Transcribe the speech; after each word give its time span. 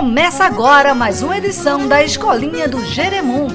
Começa 0.00 0.46
agora 0.46 0.94
mais 0.94 1.22
uma 1.22 1.36
edição 1.36 1.86
da 1.86 2.02
Escolinha 2.02 2.66
do 2.66 2.82
Jeremum. 2.82 3.48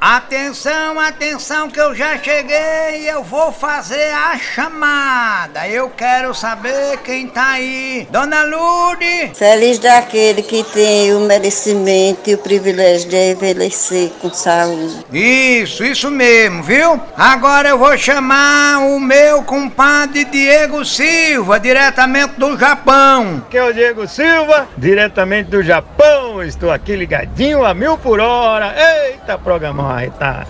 Atenção, 0.00 0.98
atenção 0.98 1.68
que 1.68 1.78
eu 1.78 1.94
já 1.94 2.16
cheguei 2.16 3.02
e 3.02 3.06
eu 3.06 3.22
vou 3.22 3.52
fazer 3.52 4.10
a 4.14 4.38
chamada. 4.38 5.68
Eu 5.68 5.90
quero 5.90 6.32
saber 6.32 6.96
quem 7.04 7.26
tá 7.26 7.50
aí. 7.50 8.08
Dona 8.10 8.44
Lourdes! 8.44 9.36
Feliz 9.36 9.78
daquele 9.78 10.42
que 10.42 10.64
tem 10.64 11.14
o 11.14 11.20
merecimento 11.20 12.30
e 12.30 12.34
o 12.34 12.38
privilégio 12.38 13.10
de 13.10 13.32
envelhecer 13.32 14.08
com 14.22 14.30
saúde. 14.30 15.04
Isso, 15.12 15.84
isso 15.84 16.10
mesmo, 16.10 16.62
viu? 16.62 16.98
Agora 17.14 17.68
eu 17.68 17.78
vou 17.78 17.98
chamar 17.98 18.78
o 18.78 18.98
meu 18.98 19.42
compadre 19.42 20.24
Diego 20.24 20.82
Silva, 20.82 21.60
diretamente 21.60 22.40
do 22.40 22.58
Japão. 22.58 23.44
Que 23.50 23.58
é 23.58 23.64
o 23.64 23.74
Diego 23.74 24.08
Silva, 24.08 24.66
diretamente 24.78 25.50
do 25.50 25.62
Japão. 25.62 26.42
Estou 26.42 26.70
aqui 26.70 26.96
ligadinho 26.96 27.66
a 27.66 27.74
mil 27.74 27.98
por 27.98 28.18
hora. 28.18 28.74
Eita, 29.04 29.36
programão 29.36 29.89
tá. 30.18 30.46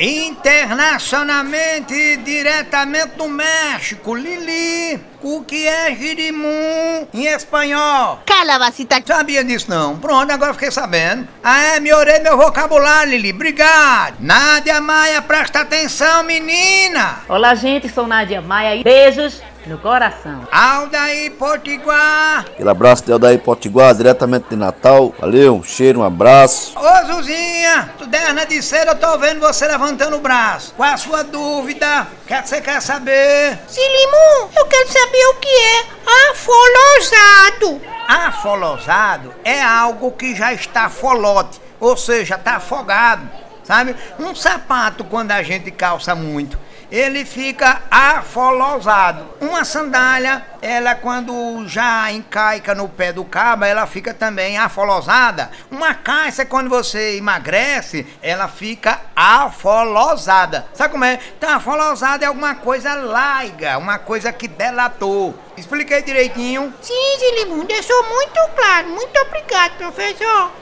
Internacionalmente, 0.00 2.18
diretamente 2.18 3.16
do 3.16 3.28
México, 3.28 4.14
Lili. 4.14 5.00
O 5.20 5.42
que 5.42 5.66
é 5.66 5.92
girimum 5.96 7.08
em 7.12 7.26
espanhol? 7.26 8.20
Calabacita. 8.24 9.02
Sabia 9.04 9.42
disso 9.42 9.68
não. 9.68 9.98
Pronto, 9.98 10.30
agora 10.30 10.54
fiquei 10.54 10.70
sabendo. 10.70 11.26
Ah, 11.42 11.74
é, 11.74 11.80
melhorei 11.80 12.20
meu 12.20 12.36
vocabulário, 12.36 13.10
Lili. 13.10 13.32
Obrigado. 13.32 14.14
Nádia 14.20 14.80
Maia, 14.80 15.20
presta 15.20 15.62
atenção, 15.62 16.22
menina. 16.22 17.22
Olá, 17.28 17.56
gente, 17.56 17.88
sou 17.88 18.06
Nádia 18.06 18.40
Maia. 18.40 18.80
Beijos 18.84 19.42
no 19.68 19.78
coração. 19.78 20.48
Aldaí 20.50 21.30
Potiguar. 21.30 22.40
Aquele 22.40 22.70
abraço 22.70 23.04
de 23.04 23.12
Aldair 23.12 23.38
Potiguar, 23.38 23.94
diretamente 23.94 24.46
de 24.48 24.56
Natal. 24.56 25.14
Valeu, 25.18 25.56
um 25.56 25.62
cheiro, 25.62 26.00
um 26.00 26.04
abraço. 26.04 26.74
Ô, 26.76 27.06
Zuzinha, 27.06 27.90
tu 27.98 28.06
derna 28.06 28.46
de 28.46 28.62
cedo, 28.62 28.88
eu 28.88 28.96
tô 28.96 29.18
vendo 29.18 29.40
você 29.40 29.68
levantando 29.68 30.16
o 30.16 30.20
braço. 30.20 30.72
Qual 30.74 30.88
a 30.88 30.96
sua 30.96 31.22
dúvida? 31.22 32.06
O 32.24 32.26
que, 32.26 32.34
é 32.34 32.42
que 32.42 32.48
você 32.48 32.60
quer 32.60 32.80
saber? 32.80 33.58
Silimum, 33.68 34.48
eu 34.56 34.66
quero 34.66 34.88
saber 34.88 35.26
o 35.26 35.34
que 35.34 35.48
é 35.48 36.30
afolosado. 36.30 37.82
Afolosado 38.08 39.34
é 39.44 39.62
algo 39.62 40.12
que 40.12 40.34
já 40.34 40.52
está 40.54 40.88
folote, 40.88 41.60
ou 41.78 41.94
seja, 41.94 42.36
está 42.36 42.56
afogado, 42.56 43.28
sabe? 43.62 43.94
Um 44.18 44.34
sapato, 44.34 45.04
quando 45.04 45.32
a 45.32 45.42
gente 45.42 45.70
calça 45.70 46.14
muito, 46.14 46.58
ele 46.90 47.24
fica 47.24 47.82
afolosado. 47.90 49.26
Uma 49.40 49.64
sandália, 49.64 50.44
ela 50.60 50.94
quando 50.94 51.66
já 51.66 52.10
encaica 52.10 52.74
no 52.74 52.88
pé 52.88 53.12
do 53.12 53.24
cabo, 53.24 53.64
ela 53.64 53.86
fica 53.86 54.14
também 54.14 54.58
afolosada. 54.58 55.50
Uma 55.70 55.94
calça, 55.94 56.44
quando 56.44 56.68
você 56.68 57.16
emagrece, 57.16 58.06
ela 58.22 58.48
fica 58.48 59.00
afolosada. 59.14 60.66
Sabe 60.72 60.92
como 60.92 61.04
é? 61.04 61.18
Então, 61.36 61.50
afolosada 61.50 62.24
é 62.24 62.28
alguma 62.28 62.54
coisa 62.54 62.94
laiga, 62.94 63.78
uma 63.78 63.98
coisa 63.98 64.32
que 64.32 64.48
delatou. 64.48 65.38
Expliquei 65.56 66.02
direitinho? 66.02 66.72
Sim, 66.80 67.18
Silimum, 67.18 67.64
deixou 67.64 68.02
muito 68.08 68.40
claro. 68.56 68.88
Muito 68.88 69.18
obrigado, 69.20 69.76
professor. 69.76 70.52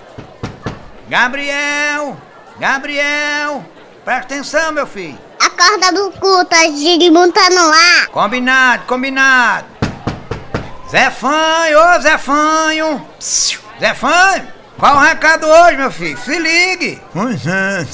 Gabriel! 1.09 2.17
Gabriel! 2.59 3.65
Presta 4.05 4.35
atenção, 4.35 4.73
meu 4.73 4.87
filho. 4.87 5.26
A 5.41 5.51
corda 5.51 5.93
do 5.93 6.11
culto, 6.13 6.55
a 6.55 6.65
Girimum 6.71 7.31
tá 7.31 7.51
no 7.51 7.69
ar. 7.69 8.09
Combinado, 8.09 8.85
combinado. 8.87 9.67
Zé 10.91 11.11
Fanho, 11.11 11.79
ô 11.79 12.01
Zé 12.01 12.17
Fanho. 12.19 13.07
Psiu. 13.19 13.61
Zé 13.81 13.93
Fanho, 13.93 14.47
qual 14.79 14.97
o 14.97 15.01
recado 15.01 15.47
hoje, 15.47 15.77
meu 15.79 15.91
filho? 15.91 16.19
Se 16.19 16.39
ligue. 16.39 17.01
Pois 17.13 17.47
é, 17.47 17.85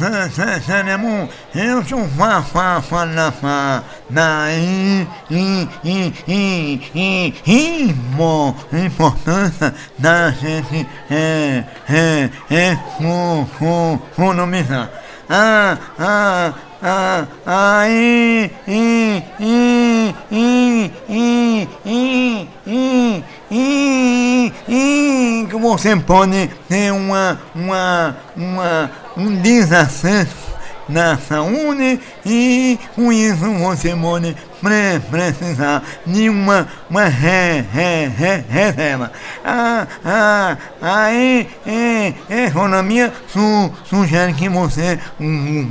Sanemum, 0.66 1.28
eu 1.54 1.84
sou 1.84 2.08
fã, 2.08 2.42
fã, 2.42 2.82
fã, 2.82 3.04
na, 3.06 3.30
fã, 3.30 3.84
na, 4.10 4.52
in, 4.52 5.06
in, 5.30 5.68
in, 5.84 6.12
in, 6.26 6.82
in, 6.94 7.34
imo, 7.46 8.56
importância 8.72 9.72
da 9.96 10.30
gente, 10.32 10.86
é, 11.08 11.64
é, 11.88 12.30
é, 12.50 12.76
fu, 12.98 13.48
fu, 13.58 14.02
funomizar. 14.16 14.90
Ah, 15.30 15.78
ah, 16.00 16.52
ah, 16.82 17.26
ah, 17.46 17.88
i, 17.88 18.50
i, 18.66 19.22
i, 19.40 20.14
i, 20.30 20.90
i, 21.08 21.68
i, 21.84 22.48
i, 22.66 23.24
i, 23.50 24.52
i, 24.68 25.46
que 25.48 25.56
você 25.56 25.96
pode 25.96 26.50
ter 26.68 26.92
uma, 26.92 27.40
uma, 27.54 28.16
uma, 28.36 28.90
um 29.16 29.36
desacesso 29.36 30.51
na 30.88 31.16
saúde 31.16 32.00
e 32.24 32.78
com 32.94 33.12
isso 33.12 33.50
você 33.58 33.94
pode 33.94 34.36
pre 34.60 35.00
precisar 35.10 35.82
de 36.06 36.28
uma, 36.28 36.68
uma 36.88 37.04
re, 37.04 37.64
re, 37.72 38.06
re, 38.06 38.44
reserva. 38.48 39.10
Ah, 39.44 39.86
ah, 40.04 40.56
aí, 40.80 41.48
é, 41.66 42.14
economia 42.46 43.12
su, 43.26 43.72
sugere 43.84 44.32
que 44.34 44.48
você 44.48 44.98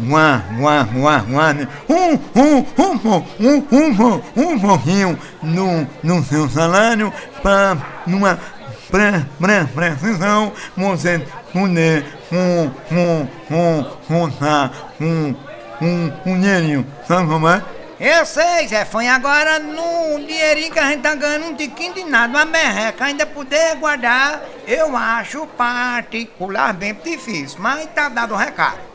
guarde, 0.08 0.54
guarde 1.32 1.68
um, 1.88 2.14
um, 2.36 2.58
um, 2.78 3.26
um, 3.40 3.66
um, 3.72 4.22
um 4.36 4.60
pouquinho 4.60 5.18
no, 5.42 5.88
no 6.04 6.24
seu 6.26 6.50
salário 6.50 7.14
para 7.42 7.78
numa 8.06 8.38
pré, 8.92 9.26
pré, 9.40 9.66
precisão 9.74 10.52
você 10.76 11.26
poder 11.52 12.06
um, 12.32 12.72
um, 12.96 13.28
um, 13.52 13.92
juntar 14.10 14.92
um, 15.00 15.36
um, 15.82 16.14
um 16.26 16.40
dinheirinho, 16.40 16.86
sabe 17.08 17.28
como 17.28 17.48
é? 17.48 17.64
Eu 18.00 18.26
sei, 18.26 18.68
Zé 18.68 18.84
Fã, 18.84 19.08
agora 19.12 19.60
no 19.60 20.26
dinheirinho 20.26 20.72
que 20.72 20.80
a 20.80 20.90
gente 20.90 21.02
tá 21.02 21.14
ganhando 21.14 21.46
um 21.48 21.56
tiquinho 21.56 21.94
de 21.94 22.04
nada, 22.04 22.36
uma 22.36 22.46
merreca, 22.46 23.06
ainda 23.06 23.28
poder 23.28 23.76
guardar, 23.76 24.42
eu 24.68 24.98
acho 24.98 25.46
particularmente 25.56 27.12
difícil, 27.12 27.60
mas 27.62 27.86
tá 27.94 28.10
dado 28.10 28.34
o 28.34 28.38
recado. 28.38 28.91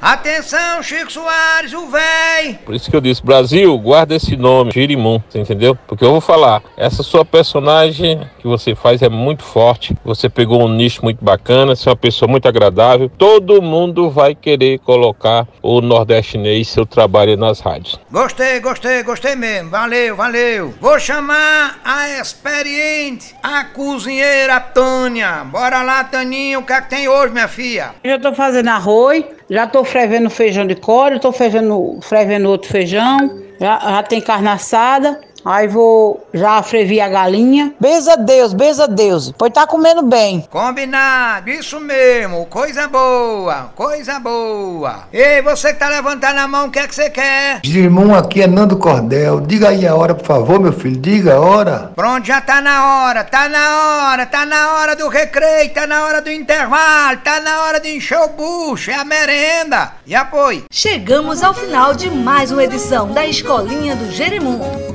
Atenção, 0.00 0.80
Chico 0.80 1.10
Soares, 1.10 1.72
o 1.72 1.88
véi! 1.88 2.54
Por 2.64 2.72
isso 2.72 2.88
que 2.88 2.94
eu 2.94 3.00
disse, 3.00 3.24
Brasil, 3.24 3.76
guarda 3.78 4.14
esse 4.14 4.36
nome, 4.36 4.70
Girimum, 4.70 5.20
você 5.28 5.40
entendeu? 5.40 5.76
Porque 5.88 6.04
eu 6.04 6.12
vou 6.12 6.20
falar, 6.20 6.62
essa 6.76 7.02
sua 7.02 7.24
personagem 7.24 8.20
que 8.38 8.46
você 8.46 8.76
faz 8.76 9.02
é 9.02 9.08
muito 9.08 9.42
forte, 9.42 9.96
você 10.04 10.28
pegou 10.28 10.64
um 10.64 10.68
nicho 10.68 11.02
muito 11.02 11.24
bacana, 11.24 11.74
você 11.74 11.88
é 11.88 11.90
uma 11.90 11.96
pessoa 11.96 12.30
muito 12.30 12.46
agradável, 12.46 13.10
todo 13.18 13.60
mundo 13.60 14.08
vai 14.08 14.36
querer 14.36 14.78
colocar 14.78 15.48
o 15.60 15.80
nordestinês, 15.80 16.68
seu 16.68 16.86
trabalho 16.86 17.36
nas 17.36 17.58
rádios. 17.58 17.98
Gostei, 18.08 18.60
gostei, 18.60 19.02
gostei 19.02 19.34
mesmo, 19.34 19.70
valeu, 19.70 20.14
valeu. 20.14 20.74
Vou 20.80 21.00
chamar 21.00 21.80
a 21.84 22.20
experiente, 22.20 23.34
a 23.42 23.64
cozinheira 23.64 24.60
Tânia. 24.60 25.44
Bora 25.44 25.82
lá, 25.82 26.04
Taninha, 26.04 26.60
o 26.60 26.62
que 26.62 26.72
é 26.72 26.80
que 26.80 26.90
tem 26.90 27.08
hoje, 27.08 27.32
minha 27.32 27.48
filha? 27.48 27.96
Eu 28.04 28.12
já 28.12 28.18
tô 28.20 28.32
fazendo 28.32 28.68
arroz, 28.68 29.24
já 29.50 29.66
tô 29.66 29.82
fervendo 29.88 30.30
feijão 30.30 30.66
de 30.66 30.74
couro, 30.74 31.18
tô 31.18 31.32
fervendo, 31.32 31.98
fervendo 32.02 32.48
outro 32.48 32.70
feijão, 32.70 33.42
já, 33.60 33.78
já 33.78 34.02
tem 34.02 34.20
carne 34.20 34.48
assada. 34.48 35.20
Aí 35.44 35.68
vou 35.68 36.26
já 36.32 36.62
frevi 36.62 37.00
a 37.00 37.08
galinha. 37.08 37.72
Beijo 37.80 38.10
a 38.10 38.16
Deus, 38.16 38.52
beijo 38.52 38.82
a 38.82 38.86
Deus. 38.86 39.32
Pois 39.36 39.52
tá 39.52 39.66
comendo 39.66 40.02
bem. 40.02 40.46
Combinado, 40.50 41.50
isso 41.50 41.80
mesmo, 41.80 42.46
coisa 42.46 42.88
boa, 42.88 43.70
coisa 43.74 44.18
boa. 44.18 45.04
Ei, 45.12 45.40
você 45.42 45.72
que 45.72 45.78
tá 45.78 45.88
levantando 45.88 46.38
a 46.38 46.48
mão, 46.48 46.66
o 46.66 46.70
que 46.70 46.78
é 46.78 46.86
que 46.86 46.94
você 46.94 47.10
quer? 47.10 47.60
Irmão, 47.64 48.14
aqui 48.14 48.42
é 48.42 48.46
Nando 48.46 48.76
Cordel. 48.76 49.40
Diga 49.40 49.68
aí 49.70 49.86
a 49.86 49.94
hora, 49.94 50.14
por 50.14 50.26
favor, 50.26 50.60
meu 50.60 50.72
filho. 50.72 50.96
Diga 50.96 51.34
a 51.34 51.40
hora. 51.40 51.92
Pronto, 51.94 52.26
já 52.26 52.40
tá 52.40 52.60
na 52.60 53.06
hora, 53.06 53.24
tá 53.24 53.48
na 53.48 54.10
hora, 54.10 54.26
tá 54.26 54.44
na 54.44 54.74
hora 54.74 54.96
do 54.96 55.08
recreio, 55.08 55.72
tá 55.72 55.86
na 55.86 56.04
hora 56.04 56.20
do 56.20 56.30
intervalo, 56.30 57.18
tá 57.18 57.40
na 57.40 57.62
hora 57.62 57.80
de 57.80 57.94
encher 57.94 58.18
o 58.18 58.28
bucho, 58.28 58.90
é 58.90 58.94
a 58.94 59.04
merenda. 59.04 59.92
E 60.06 60.14
apoio. 60.14 60.64
Chegamos 60.70 61.42
ao 61.42 61.54
final 61.54 61.94
de 61.94 62.10
mais 62.10 62.50
uma 62.50 62.64
edição 62.64 63.12
da 63.12 63.26
Escolinha 63.26 63.94
do 63.94 64.10
Jeremundo. 64.10 64.87